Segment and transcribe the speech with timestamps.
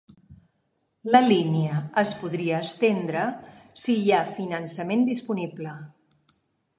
[1.15, 3.25] La línia es podria estendre
[3.83, 5.75] si hi ha finançament disponible.